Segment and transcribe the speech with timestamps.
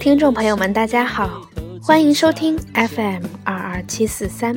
[0.00, 1.42] 听众朋友们，大家好，
[1.82, 4.56] 欢迎收听 FM 二二七四三，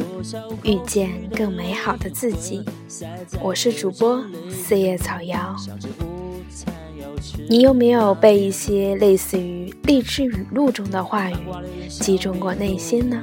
[0.64, 2.64] 遇见更美好的自己。
[3.42, 5.56] 我是主播四叶草瑶。
[7.50, 11.36] 你有没有被一些类似于励志语录中的话语
[11.90, 13.22] 击中过内心呢？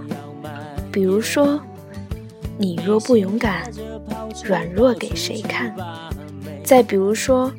[0.93, 1.59] 比如说，
[2.59, 3.71] 你若不勇敢，
[4.45, 5.75] 软弱给谁看？
[6.69, 7.51] 再比如说，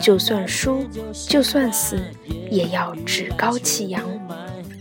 [0.00, 0.86] 就算输，
[1.28, 2.00] 就算死，
[2.48, 4.00] 也要趾高气扬，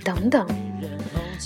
[0.04, 0.46] 等等。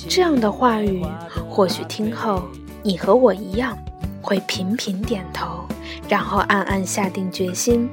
[0.10, 1.06] 这样的话语，
[1.50, 2.44] 或许听后
[2.84, 3.78] 你和我一样，
[4.22, 5.66] 会频频点头，
[6.10, 7.90] 然后暗暗下定决心。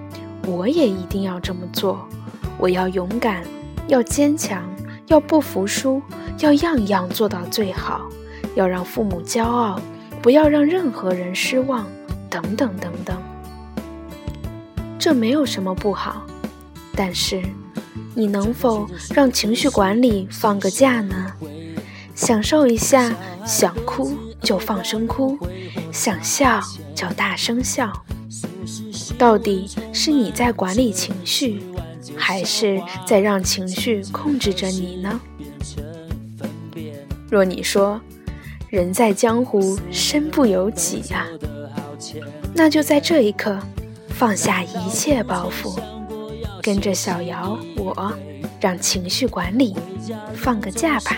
[0.49, 2.05] 我也一定要这么做，
[2.59, 3.45] 我要勇敢，
[3.87, 4.65] 要坚强，
[5.07, 6.03] 要不服输，
[6.41, 8.01] 要样样做到最好，
[8.57, 9.81] 要让父母骄傲，
[10.21, 11.87] 不要让任何人失望，
[12.29, 13.17] 等等等等。
[15.05, 16.25] 这没有什么不好，
[16.97, 17.43] 但是
[18.15, 21.31] 你能否让情绪管理放个假呢？
[22.15, 25.39] 享受一下，想哭就放声哭，
[25.93, 26.59] 想笑
[26.95, 27.93] 就大声笑。
[29.19, 31.63] 到底是你在管理情绪，
[32.17, 35.21] 还是在让情绪控制着你呢？
[37.29, 38.01] 若你说
[38.71, 41.27] “人在江湖，身不由己”呀，
[42.55, 43.59] 那就在这一刻
[44.15, 45.77] 放下一切包袱，
[46.63, 48.13] 跟着小姚我，
[48.61, 49.75] 让情绪管理
[50.37, 51.17] 放个假吧。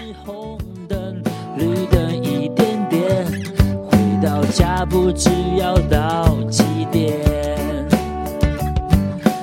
[1.59, 3.27] 绿灯一点点
[3.87, 7.21] 回到家不知要到几点。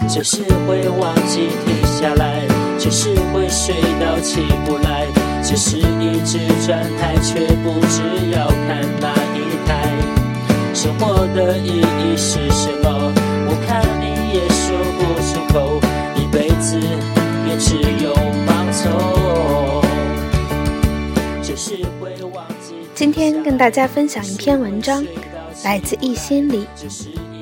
[0.10, 2.42] 就是会忘记停下来，
[2.80, 5.06] 就是会睡到起不来，
[5.44, 9.92] 只是一直转台，却不知要看哪一台。
[10.74, 13.14] 生活的意义是什么？
[13.56, 15.80] 我看你也说不出口，
[16.16, 16.80] 一辈子
[17.48, 18.12] 也只有
[18.48, 19.84] 盲从。
[21.44, 22.74] 就是会忘记。
[22.96, 25.06] 今天跟大家分享一篇文章，
[25.64, 26.66] 来自一心里，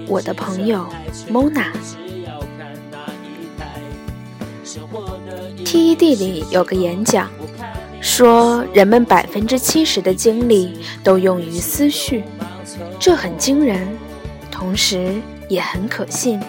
[0.06, 0.86] 我的朋友
[1.32, 1.68] Mona。
[5.64, 7.30] TED 里有个演讲，
[8.02, 12.26] 说人们百分之七十的精力都用于思绪，
[13.00, 13.88] 这很惊人，
[14.52, 15.22] 同时
[15.52, 16.40] 也很可信。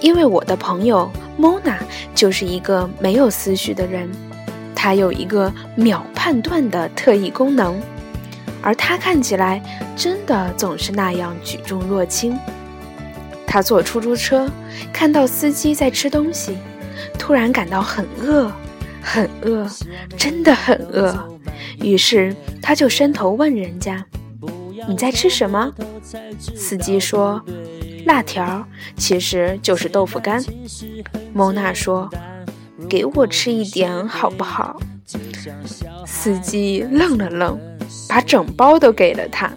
[0.00, 1.76] 因为我的朋友 Mona
[2.14, 4.10] 就是一个没有思绪的人，
[4.74, 7.80] 他有一个秒判断的特异功能，
[8.62, 9.62] 而他看起来
[9.94, 12.38] 真的总是那样举重若轻。
[13.46, 14.50] 他坐出租车，
[14.92, 16.56] 看到司机在吃东西。
[17.18, 18.50] 突然感到很饿，
[19.02, 19.68] 很饿，
[20.16, 21.38] 真的很饿。
[21.80, 24.04] 于是他就伸头问人家
[24.88, 25.72] ：“你在吃什么？”
[26.38, 27.42] 司机说
[28.06, 28.66] ：“辣条，
[28.96, 30.42] 其实就是豆腐干。”
[31.32, 32.10] 蒙娜说
[32.88, 34.80] ：“给我吃一点好不好？”
[36.06, 37.58] 司机愣了愣，
[38.08, 39.52] 把整包都给了他。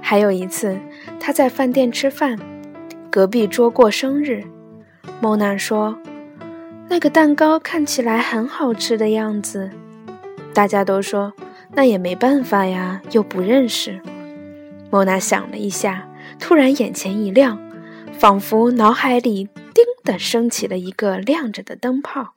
[0.00, 0.78] 还有一次，
[1.18, 2.38] 他在饭店吃饭，
[3.10, 4.44] 隔壁桌过生日。
[5.20, 5.96] 莫娜说
[6.90, 9.70] ：“那个蛋糕看起来很好吃的样子。”
[10.52, 11.32] 大家都说
[11.74, 14.00] ：“那也没办法呀，又不认识。”
[14.90, 16.06] 莫娜想了一下，
[16.42, 17.56] 突然眼前一亮，
[18.18, 22.34] 仿佛脑海里“叮”的升起了一个亮着的灯泡，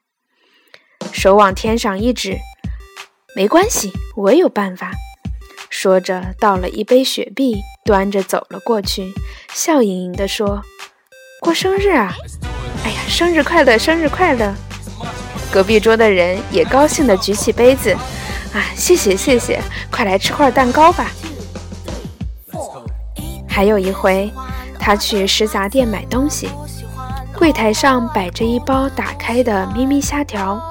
[1.12, 2.38] 手往天上一指
[3.36, 4.92] ：“没关系，我有办法。”
[5.72, 9.12] 说着倒了一杯雪碧，端着走了过去，
[9.52, 10.62] 笑盈盈地说
[11.42, 12.14] ：“过生日啊！”
[12.86, 14.54] 哎呀，生日快乐，生日快乐！
[15.52, 17.92] 隔壁桌的人也高兴地举起杯子，
[18.54, 19.60] 啊，谢谢谢谢，
[19.92, 21.12] 快来吃块蛋糕吧。
[23.56, 24.30] 还有一回，
[24.78, 26.50] 他去食杂店买东西，
[27.40, 30.62] 柜台上摆着一包打开的咪咪虾条，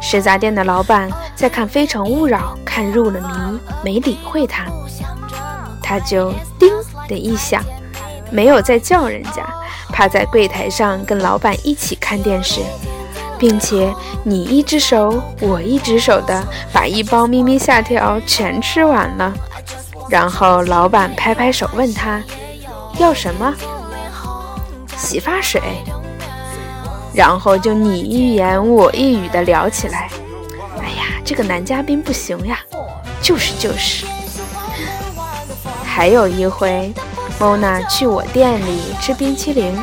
[0.00, 4.64] 食杂店的老板在看《非诚勿扰》，看入了迷，没理会他，
[5.82, 6.72] 他就叮
[7.06, 7.62] 的一响，
[8.30, 9.46] 没有再叫人家。
[9.92, 12.62] 趴在柜台上跟老板一起看电视，
[13.38, 13.94] 并且
[14.24, 16.42] 你一只手我一只手的
[16.72, 19.30] 把一包咪咪虾条全吃完了。
[20.10, 22.20] 然后老板拍拍手问他
[22.98, 23.54] 要什么？
[24.96, 25.62] 洗发水。
[27.14, 30.10] 然后就你一言我一语的聊起来。
[30.80, 32.58] 哎呀，这个男嘉宾不行呀，
[33.22, 34.04] 就是就是。
[35.84, 36.92] 还有一回。
[37.38, 39.74] 莫娜去我店里吃冰淇淋，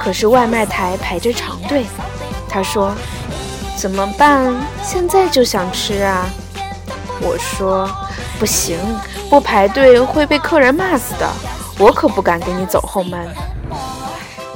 [0.00, 1.84] 可是外卖台排着长队。
[2.48, 2.94] 她说
[3.76, 4.54] ：“怎么办？
[4.82, 6.24] 现在就想吃啊！”
[7.20, 7.86] 我说
[8.40, 8.78] ：“不行，
[9.28, 11.28] 不排队会被客人骂死的。
[11.78, 13.18] 我可不敢给你走后门。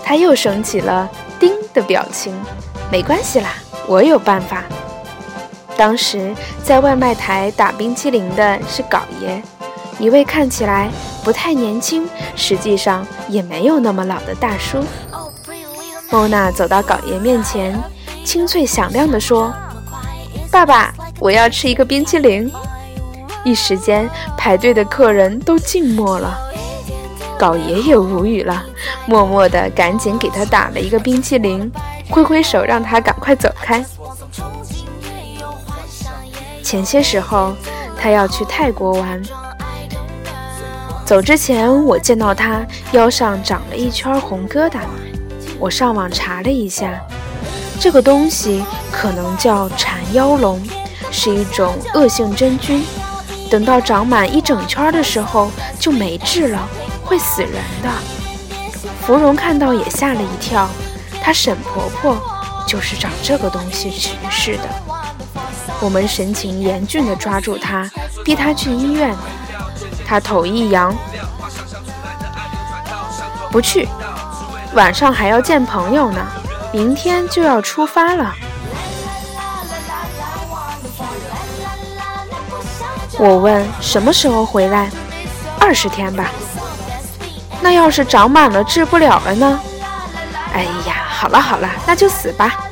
[0.04, 1.08] 他又升起了
[1.38, 2.34] “叮”的表情。
[2.90, 3.50] 没关系啦，
[3.86, 4.64] 我有办法。
[5.76, 9.40] 当时在外卖台打冰淇淋的是搞爷，
[9.98, 10.90] 一位看起来
[11.22, 14.84] 不太年轻，实际上也没有那么老的大叔。
[16.10, 17.80] 莫娜走到搞爷面前，
[18.24, 19.52] 清脆响亮地说
[20.50, 22.52] ：“爸爸，我要吃一个冰淇淋。”
[23.44, 26.38] 一时间，排队的客人都静默了。
[27.38, 28.64] 搞爷也无语了，
[29.06, 31.70] 默默地赶紧给他打了一个冰淇淋，
[32.08, 33.84] 挥挥手让他赶快走开。
[36.62, 37.52] 前些时候，
[37.98, 39.20] 他要去泰国玩，
[41.04, 44.78] 走之前我见到他腰上长了一圈红疙瘩，
[45.58, 47.00] 我上网查了一下，
[47.80, 50.62] 这个东西可能叫缠腰龙，
[51.10, 52.84] 是一种恶性真菌。
[53.52, 56.66] 等到长满一整圈的时候，就没治了，
[57.04, 57.52] 会死人
[57.82, 57.90] 的。
[59.02, 60.66] 芙蓉看到也吓了一跳，
[61.22, 62.16] 她沈婆婆
[62.66, 64.62] 就是长这个东西去世的。
[65.80, 67.86] 我们神情严峻地抓住她，
[68.24, 69.14] 逼她去医院。
[70.06, 70.96] 她头一扬，
[73.50, 73.86] 不去，
[74.72, 76.26] 晚上还要见朋友呢，
[76.72, 78.34] 明天就要出发了。
[83.24, 84.90] 我问什么时候回来？
[85.60, 86.32] 二十天吧。
[87.62, 89.60] 那要是长满了治不了了呢？
[90.52, 92.68] 哎呀，好了好了，那就死吧。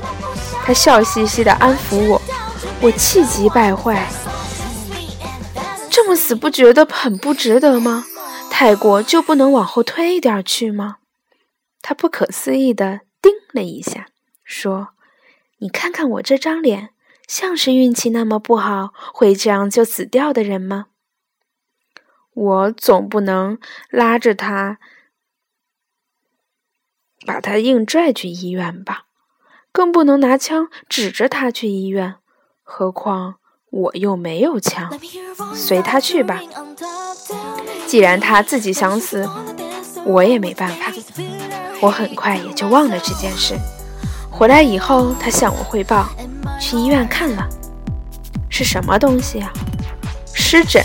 [0.64, 2.20] 他笑嘻嘻地安抚我，
[2.80, 4.04] 我气急败坏。
[5.88, 8.04] 这么死不觉得很不值得吗？
[8.50, 10.96] 泰国就不能往后推一点去吗？
[11.80, 14.08] 他不可思议地盯了一下，
[14.42, 14.88] 说
[15.62, 16.88] ：“你看看我这张脸。”
[17.30, 20.86] 像是运气那么不好，会这样就死掉的人吗？
[22.34, 23.56] 我总不能
[23.88, 24.80] 拉着他，
[27.24, 29.04] 把他硬拽去医院吧？
[29.70, 32.16] 更不能拿枪指着他去医院。
[32.64, 33.36] 何况
[33.70, 34.92] 我又没有枪，
[35.54, 36.40] 随他去吧。
[37.86, 39.24] 既然他自己想死，
[40.04, 40.92] 我也没办法。
[41.80, 43.56] 我很快也就忘了这件事。
[44.40, 46.08] 回来以后，他向我汇报。
[46.58, 47.46] 去医院看了，
[48.48, 49.52] 是什么东西啊？
[50.32, 50.82] 湿疹。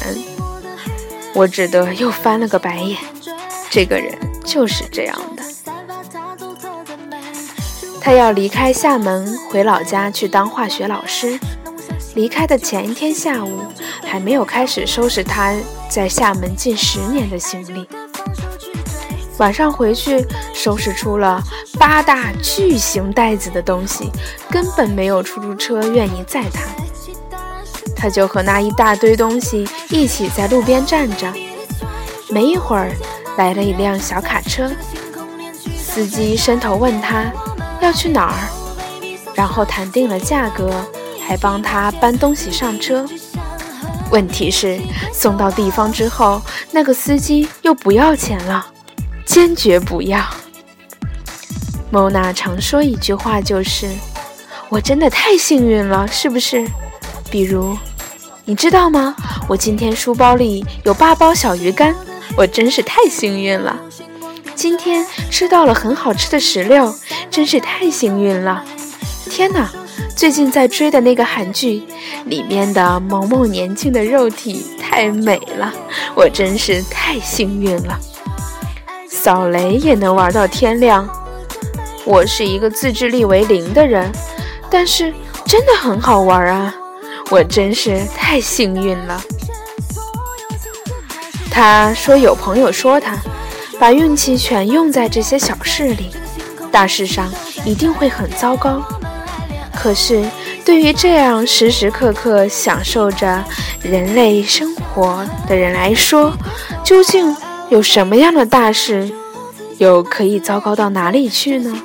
[1.33, 2.99] 我只得又翻了个白眼。
[3.69, 4.13] 这个人
[4.43, 5.43] 就是这样的。
[8.01, 11.39] 他要离开厦门，回老家去当化学老师。
[12.13, 13.61] 离开的前一天下午，
[14.03, 15.55] 还没有开始收拾他
[15.87, 17.87] 在厦门近十年的行李。
[19.37, 21.43] 晚上回去，收拾出了
[21.77, 24.09] 八大巨型袋子的东西，
[24.49, 26.61] 根本没有出租车愿意载他。
[27.95, 31.31] 他就和那一大堆东西一起在路边站着。
[32.29, 32.91] 没一会儿，
[33.37, 34.71] 来了一辆小卡车，
[35.77, 37.25] 司机伸头问他
[37.81, 38.39] 要去哪儿，
[39.33, 40.71] 然后谈定了价格，
[41.25, 43.05] 还帮他搬东西上车。
[44.11, 44.79] 问题是，
[45.13, 48.67] 送到地方之后，那个司机又不要钱了。
[49.25, 50.23] 坚决不要。
[51.91, 53.89] 莫娜常说一句话，就是
[54.69, 56.65] “我真的太幸运了”，是不是？
[57.31, 57.77] 比如，
[58.45, 59.15] 你知道吗？
[59.47, 61.95] 我今天书包里有八包小鱼干，
[62.37, 63.79] 我真是太幸运了。
[64.55, 66.93] 今天吃到了很好吃的石榴，
[67.29, 68.63] 真是太幸运了。
[69.29, 69.69] 天哪！
[70.15, 71.83] 最近在追的那个韩剧
[72.25, 75.73] 里面的某某年轻的肉体太美了，
[76.15, 77.99] 我真是太幸运了。
[79.25, 81.09] 扫雷也能玩到天亮，
[82.05, 84.11] 我是一个自制力为零的人，
[84.69, 85.11] 但是
[85.47, 86.71] 真的很好玩啊！
[87.31, 89.19] 我真是太幸运了。
[91.49, 93.17] 他说有朋友说他
[93.79, 96.11] 把运气全用在这些小事里，
[96.71, 97.27] 大事上
[97.65, 98.79] 一定会很糟糕。
[99.73, 100.23] 可是
[100.63, 103.43] 对于这样时时刻刻享受着
[103.81, 106.31] 人类生活的人来说，
[106.83, 107.35] 究竟？
[107.69, 109.11] 有什么样的大事，
[109.79, 111.75] 又可以糟糕到哪里去呢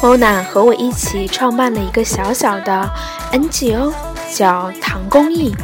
[0.00, 2.88] ？？Mona 和我一起创办了一个小小的
[3.32, 3.92] NGO，
[4.34, 5.54] 叫唐公益。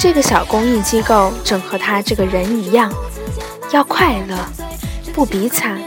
[0.00, 2.90] 这个小公益机构正和他这个人一样，
[3.70, 4.34] 要快乐，
[5.12, 5.78] 不比惨，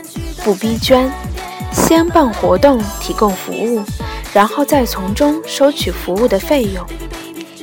[0.44, 1.12] 不逼捐，
[1.72, 3.84] 先办活动提供服务，
[4.32, 6.86] 然后再从中收取服务的费用。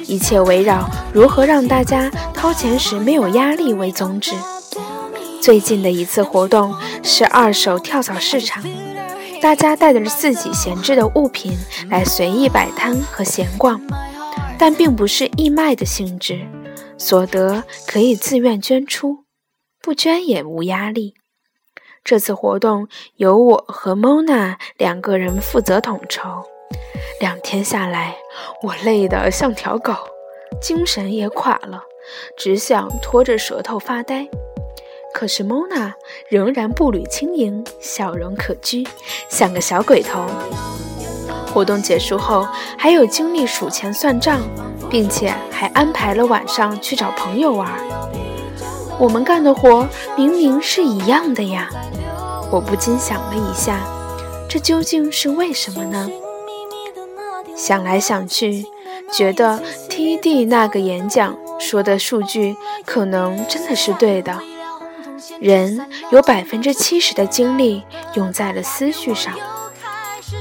[0.08, 4.32] 一切围绕如何让大家掏钱时没有压力为宗旨。
[5.40, 8.60] 最近的一次活动是二手跳蚤市场，
[9.40, 11.56] 大家带着自己闲置的物品
[11.88, 13.80] 来随意摆摊和闲逛，
[14.60, 16.46] 但并不是义卖的性质，
[16.98, 19.24] 所得可以自愿捐出，
[19.80, 21.14] 不捐也无压力。
[22.04, 22.86] 这次活动
[23.16, 26.44] 由我和 Mona 两个人负责统筹。
[27.20, 28.18] 两天下来，
[28.62, 29.94] 我累得像条狗，
[30.60, 31.82] 精神也垮了，
[32.36, 34.28] 只想拖着舌头发呆。
[35.14, 35.94] 可是 Mona
[36.28, 38.86] 仍然步履轻盈，笑容可掬，
[39.30, 40.26] 像个小鬼头。
[41.52, 42.46] 活动结束后，
[42.78, 44.40] 还有精力数钱算账，
[44.88, 47.68] 并且还安排了晚上去找朋友玩。
[48.98, 51.68] 我们干的活明明是一样的呀！
[52.50, 53.80] 我不禁想了一下，
[54.48, 56.08] 这究竟是为什么呢？
[57.56, 58.64] 想来想去，
[59.12, 64.38] 觉得 TD 那个演讲说的数据可能真的是对的。
[65.40, 67.82] 人有百分之七十的精力
[68.14, 69.32] 用在了思绪上，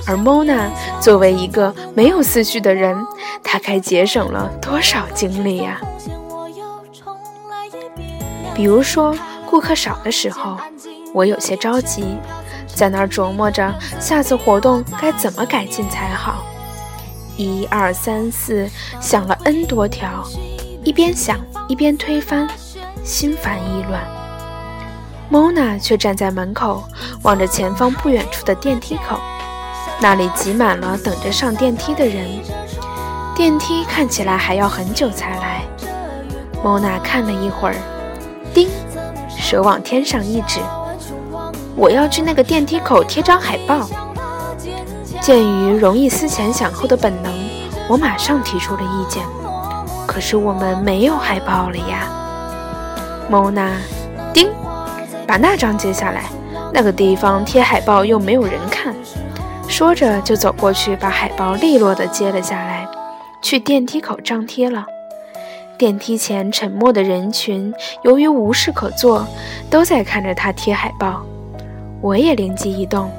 [0.05, 0.69] 而 Mona
[1.01, 2.97] 作为一个没有思绪的人，
[3.43, 5.79] 她该节省了多少精力呀？
[8.53, 9.15] 比如说，
[9.45, 10.57] 顾客少的时候，
[11.13, 12.17] 我有些着急，
[12.67, 16.43] 在那儿琢磨着下次活动该怎么改进才好。
[17.37, 18.69] 一二三四，
[18.99, 20.27] 想了 N 多条，
[20.83, 21.37] 一边想
[21.69, 22.49] 一边推翻，
[23.01, 24.03] 心烦意乱。
[25.31, 26.83] Mona 却站在门口，
[27.21, 29.17] 望着前方不远处的电梯口，
[30.01, 32.25] 那里挤满了等着上电梯的人，
[33.35, 35.61] 电梯看起来还要很久才来。
[36.63, 37.75] Mona 看了一会儿，
[38.53, 38.69] 叮，
[39.37, 40.59] 手往天上一指
[41.75, 43.89] ：“我要去那个电梯口贴张海报。”
[45.19, 47.33] 鉴于容易思前想后的本能，
[47.89, 49.23] 我马上提出了意见。
[50.07, 52.07] 可是我们没有海报了呀。
[53.29, 53.73] 蒙娜，
[54.33, 54.49] 叮，
[55.27, 56.23] 把那张揭下来。
[56.71, 58.95] 那个地方贴海报又没有人看。
[59.79, 62.85] 说着就走过去，把海报利落地揭了下来，
[63.41, 64.85] 去电梯口张贴了。
[65.77, 69.25] 电梯前沉默的人群，由于无事可做，
[69.69, 71.25] 都在看着他贴海报。
[72.01, 73.09] 我也灵机一动。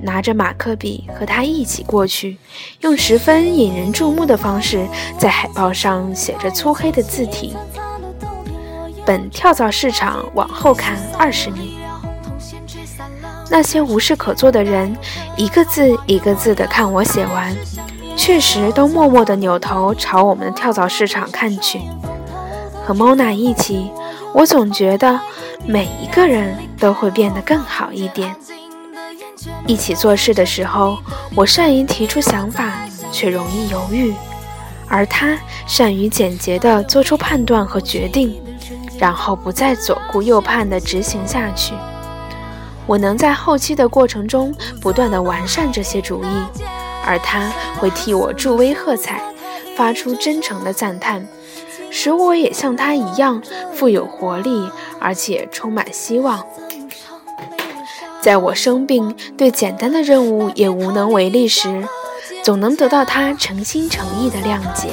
[0.00, 2.38] 拿着马克笔和他一起过去，
[2.80, 4.86] 用十分引人注目的方式
[5.18, 7.54] 在海报上写着粗黑的字体
[9.04, 11.76] ：“本跳蚤市场往后看二十米。”
[13.50, 14.96] 那些无事可做的人
[15.36, 17.54] 一个字一个字的看我写完，
[18.16, 21.80] 确实都默默地扭头朝我们的跳蚤市场看去。
[22.86, 23.90] 和 Mona 一起，
[24.32, 25.20] 我总觉得
[25.66, 28.34] 每一个人都会变得更好一点。
[29.66, 30.98] 一起做事的时候，
[31.34, 32.72] 我善于提出想法，
[33.10, 34.12] 却容易犹豫；
[34.86, 38.40] 而他善于简洁地做出判断和决定，
[38.98, 41.74] 然后不再左顾右盼地执行下去。
[42.90, 46.26] 我能在后期的过程中不断地完善这些主意，
[47.06, 49.22] 而他会替我助威喝彩，
[49.76, 51.24] 发出真诚的赞叹，
[51.88, 53.40] 使我也像他一样
[53.72, 54.68] 富有活力，
[54.98, 56.44] 而且充满希望。
[58.20, 61.86] 在我生病、对简单的任务也无能为力时，
[62.42, 64.88] 总能得到他诚心诚意的谅解。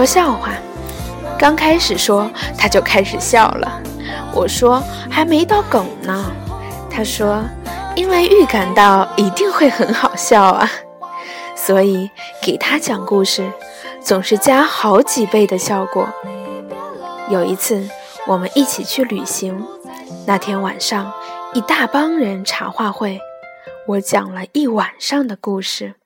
[0.00, 0.54] 说笑话。
[1.38, 3.82] 刚开始说，他就开始笑了。
[4.32, 6.24] 我说还没到梗呢，
[6.90, 7.44] 他说
[7.94, 10.70] 因为预感到一定会很好笑啊，
[11.54, 12.08] 所以
[12.40, 13.46] 给他讲故事
[14.00, 16.08] 总是加好几倍的效果。
[17.28, 17.86] 有一次
[18.26, 19.62] 我们一起去旅行，
[20.26, 21.12] 那天晚上
[21.52, 23.20] 一大帮人茶话会，
[23.86, 25.96] 我讲了一晚上的故事，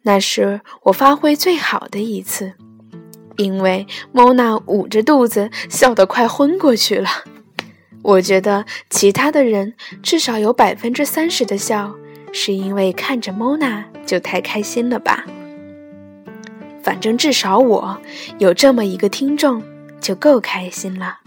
[0.00, 2.54] 那是我发挥最好的一次。
[3.36, 7.08] 因为莫娜捂着肚子笑得快昏过去了，
[8.02, 11.94] 我觉得其他的人至少有百分之三十的笑
[12.32, 15.24] 是因为看着莫娜就太开心了吧。
[16.82, 18.00] 反正至少我
[18.38, 19.62] 有这么一个听众
[20.00, 21.18] 就够开心了，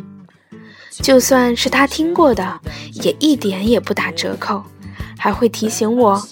[0.92, 2.62] 就算是他听过的，
[2.94, 4.64] 也一点也不打折扣，
[5.18, 6.26] 还会提醒我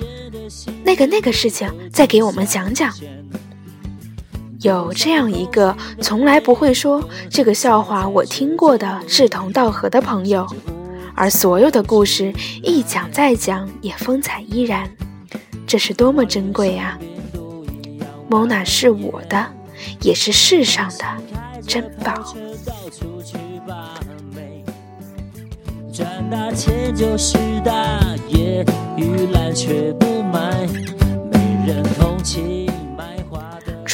[0.85, 2.93] 那个那个事情再给我们讲讲。
[4.61, 10.47] 有这样一个从来不会说这个笑话我听过的志同道合的朋友，
[11.13, 12.33] 而所有的故事
[12.63, 14.89] 一讲再讲也风采依然，
[15.67, 16.97] 这是多么珍贵呀
[18.29, 19.45] ！Mona 是我的，
[20.01, 21.05] 也是世上的
[21.67, 22.33] 珍宝。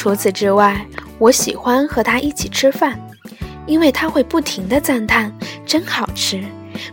[0.04, 0.86] 除此之外，
[1.18, 3.00] 我喜欢和他一起吃饭，
[3.66, 5.32] 因为他会不停的赞叹
[5.64, 6.44] “真好吃”，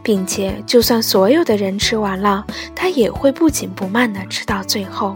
[0.01, 5.13] 并且就算所有的人吃完了，他也会不紧不慢的吃到最后，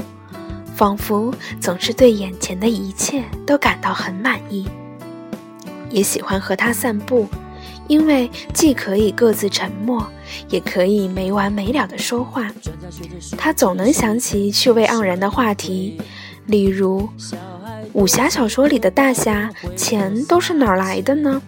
[0.75, 4.67] 仿佛总是对眼前的一切都感到很满意。
[5.89, 7.25] 也喜欢和他散步。
[7.87, 10.05] 因为既可以各自沉默，
[10.49, 12.51] 也可以没完没了的说话。
[13.37, 16.01] 他总能想起趣味盎然的话题，
[16.47, 17.07] 例如
[17.95, 21.41] 武侠小说里的大侠钱都是哪儿来的呢？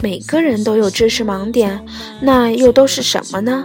[0.00, 1.80] 每个人都有知识盲点，
[2.20, 3.64] 那又都是什么呢？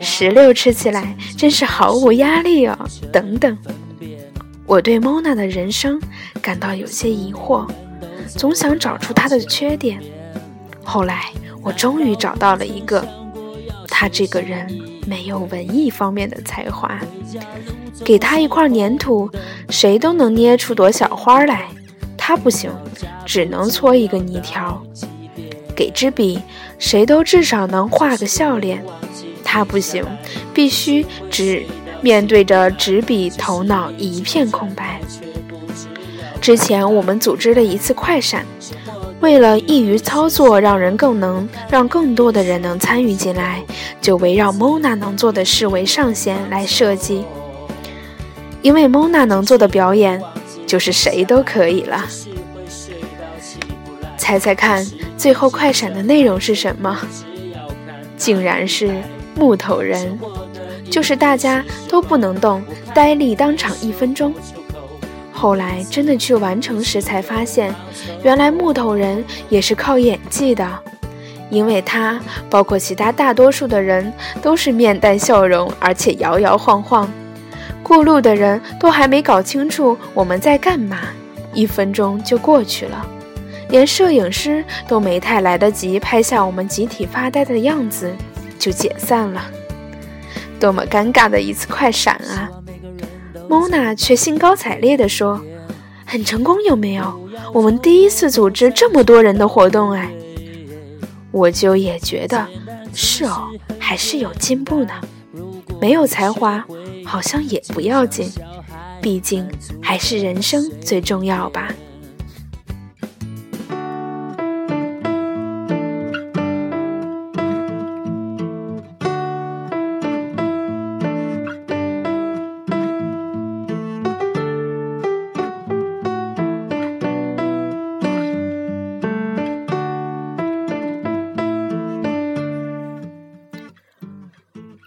[0.00, 2.76] 石榴吃起来真是毫无压力哦。
[3.12, 3.56] 等等，
[4.66, 6.00] 我对 Mona 的人生
[6.42, 7.68] 感到有些疑惑，
[8.26, 10.02] 总想找出她的缺点。
[10.82, 11.30] 后来，
[11.62, 13.06] 我终于找到了一个，
[13.88, 14.66] 他这个人
[15.06, 16.98] 没有文艺方面的才华，
[18.04, 19.28] 给他一块粘土，
[19.70, 21.68] 谁都能捏出朵小花来，
[22.16, 22.70] 他不行，
[23.26, 24.80] 只能搓一个泥条；
[25.74, 26.40] 给支笔，
[26.78, 28.84] 谁都至少能画个笑脸，
[29.42, 30.04] 他不行，
[30.54, 31.64] 必须只
[32.00, 35.00] 面对着纸笔，头脑一片空白。
[36.40, 38.46] 之前我们组织了一次快闪。
[39.20, 43.64] 为了易于操作，让人更能让更多的人能参与进来，
[44.00, 47.24] 就围绕 Mona 能做的事为上限来设计。
[48.62, 50.22] 因为 Mona 能做的表演，
[50.66, 52.04] 就是谁都可以了。
[54.16, 56.98] 猜猜看，最后快闪的内容是什么？
[58.16, 59.02] 竟然是
[59.34, 60.18] 木头人，
[60.90, 62.62] 就是大家都不能动，
[62.94, 64.34] 呆立当场一分钟。
[65.40, 67.72] 后来真的去完成时，才发现，
[68.24, 70.68] 原来木头人也是靠演技的，
[71.48, 72.20] 因为他
[72.50, 77.08] 包括其他大多数的人都是面带笑容，而且摇摇晃晃。
[77.84, 80.98] 过路的人都还没搞清楚我们在干嘛，
[81.54, 83.06] 一分钟就过去了，
[83.68, 88.12] 连摄影师都没太来得及拍下我们集体发呆的样子，
[88.58, 89.40] 就解散了。
[90.58, 92.50] 多么尴尬的一次快闪啊！
[93.48, 95.40] Mona 却兴高采烈地说
[96.04, 97.28] ：“很成功，有没有？
[97.54, 100.10] 我们第一次组织这么多人的活动，哎，
[101.30, 102.46] 我就也觉得
[102.92, 104.92] 是哦，还是有进步呢。
[105.80, 106.64] 没有才华
[107.04, 108.30] 好像也不要紧，
[109.00, 109.48] 毕竟
[109.80, 111.72] 还是人生最重要吧。”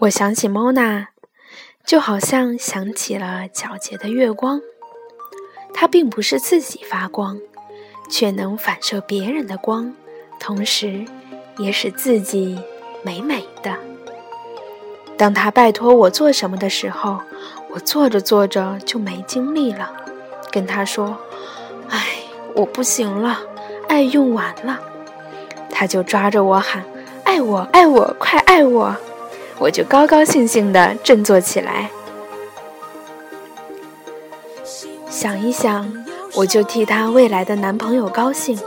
[0.01, 1.05] 我想起 Mona，
[1.85, 4.59] 就好像想起了皎洁的月光。
[5.75, 7.39] 它并不是自己发光，
[8.09, 9.93] 却能反射别人的光，
[10.39, 11.05] 同时
[11.59, 12.59] 也使自己
[13.03, 13.75] 美美的。
[15.17, 17.19] 当他拜托我做什么的时候，
[17.69, 19.95] 我做着做着就没精力了，
[20.51, 21.15] 跟他说
[21.89, 22.07] ：“哎，
[22.55, 23.39] 我不行了，
[23.87, 24.79] 爱用完了。”
[25.69, 26.83] 他就抓着我喊
[27.23, 28.95] ：“爱我，爱我，快爱我！”
[29.61, 31.91] 我就高高兴兴地振作起来，
[35.07, 38.59] 想一想，我就替她未来的男朋友高兴，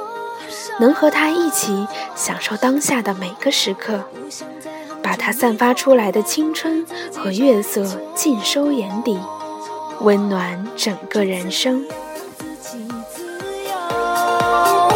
[0.78, 4.04] 能和他一起享受当下的每个时刻，
[5.02, 9.18] 把他散发出来的青春和月色尽收眼底，
[10.02, 11.84] 温暖整个人生。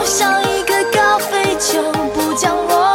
[0.04, 1.82] 像一个高飞就
[2.14, 2.87] 不降落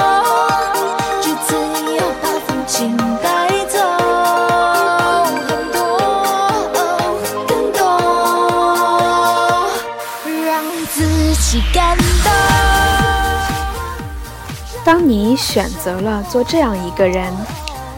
[14.93, 17.33] 当你选择了做这样一个人，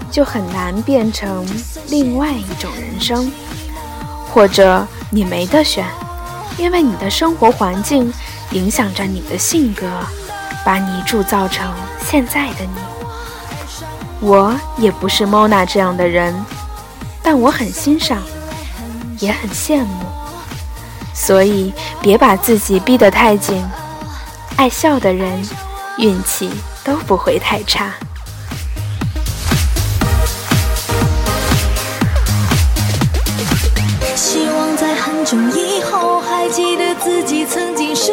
[0.10, 1.46] 就很难变成
[1.90, 3.30] 另外一种人生，
[4.32, 5.86] 或者你没得选，
[6.58, 8.14] 因为你的生活环境
[8.52, 9.86] 影响着你的性格，
[10.64, 11.70] 把你铸造成
[12.10, 12.80] 现在的你。
[14.22, 16.34] 我也不是 Mona 这样的人，
[17.22, 18.22] 但我很欣赏，
[19.20, 20.06] 也很羡慕，
[21.14, 23.62] 所以别把自己逼得太紧。
[24.56, 25.46] 爱笑的人，
[25.98, 26.50] 运气
[26.84, 27.94] 都不会太差。
[34.16, 38.12] 希望在很久以后还记得自己曾经是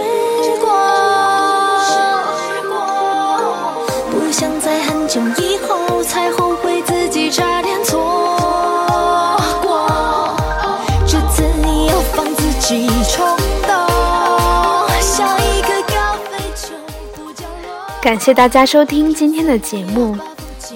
[18.03, 20.19] 感谢大家收听今天的节目，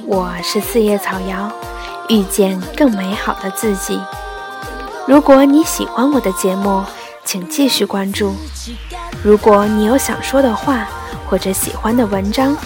[0.06, 1.50] 我是四叶草瑶，
[2.08, 4.00] 遇见更美好的自己。
[5.08, 6.84] 如果你喜欢我的节目，
[7.24, 8.32] 请继续关注。
[9.24, 10.86] 如果你有想说的话
[11.28, 12.56] 或者喜欢的文章，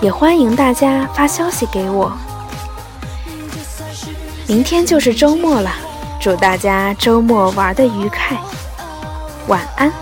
[0.00, 2.10] 也欢迎大家发消息给我。
[4.46, 5.70] 明天就是周末了，
[6.18, 8.34] 祝大家周末玩的愉快，
[9.46, 9.92] 晚安。